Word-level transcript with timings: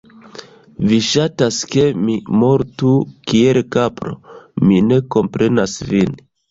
Vi 0.91 0.97
ŝatas 1.07 1.59
ke 1.75 1.83
mi 2.07 2.17
mortu 2.45 2.97
kiel 3.33 3.63
kapro, 3.79 4.19
mi 4.67 4.85
ne 4.91 5.03
komprenas 5.17 5.83
vin 5.95 6.23